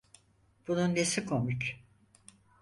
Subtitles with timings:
[0.67, 1.83] Bunun nesi komik?